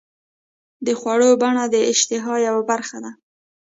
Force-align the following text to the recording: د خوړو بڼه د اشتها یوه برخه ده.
د 0.85 0.87
خوړو 0.99 1.29
بڼه 1.41 1.63
د 1.73 1.75
اشتها 1.91 2.35
یوه 2.47 2.61
برخه 2.71 2.97
ده. 3.03 3.11